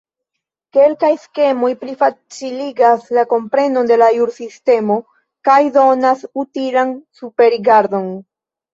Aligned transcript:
Kelkaj 0.77 1.11
skemoj 1.25 1.69
plifaciligas 1.81 3.05
la 3.19 3.27
komprenon 3.35 3.93
de 3.93 4.01
la 4.05 4.09
jursistemo 4.19 4.99
kaj 5.51 5.61
donas 5.81 6.29
utilan 6.49 6.99
superrigardon. 7.23 8.15